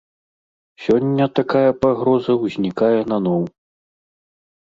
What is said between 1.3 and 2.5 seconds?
такая пагроза